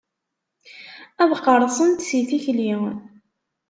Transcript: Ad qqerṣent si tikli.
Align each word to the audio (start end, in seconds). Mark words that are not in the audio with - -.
Ad 1.21 1.31
qqerṣent 1.37 2.05
si 2.07 2.19
tikli. 2.29 2.71